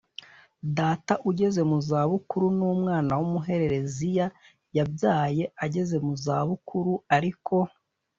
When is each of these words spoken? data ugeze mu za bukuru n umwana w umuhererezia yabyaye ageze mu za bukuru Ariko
data 0.77 1.13
ugeze 1.29 1.61
mu 1.69 1.77
za 1.89 2.01
bukuru 2.11 2.47
n 2.57 2.59
umwana 2.73 3.11
w 3.19 3.21
umuhererezia 3.27 4.25
yabyaye 4.77 5.43
ageze 5.65 5.95
mu 6.05 6.13
za 6.23 6.37
bukuru 6.49 6.93
Ariko 7.17 7.55